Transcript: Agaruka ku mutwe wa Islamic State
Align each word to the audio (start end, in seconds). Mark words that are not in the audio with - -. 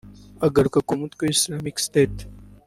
Agaruka 0.47 0.79
ku 0.87 0.93
mutwe 1.01 1.19
wa 1.25 1.33
Islamic 1.37 1.75
State 1.87 2.19